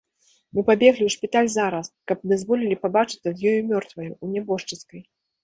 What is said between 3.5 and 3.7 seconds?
ёю